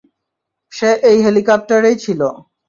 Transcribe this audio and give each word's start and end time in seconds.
সে 0.71 0.89
এই 1.01 1.17
হেলিকপ্টারেই 1.25 1.95
ছিল। 1.95 2.21